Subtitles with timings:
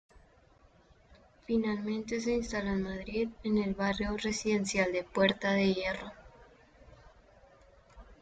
[1.45, 6.11] Finalmente se instaló en Madrid, en el barrio residencial de Puerta de Hierro.